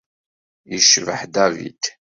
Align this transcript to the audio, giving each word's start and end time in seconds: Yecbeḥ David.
Yecbeḥ 0.71 1.21
David. 1.35 1.81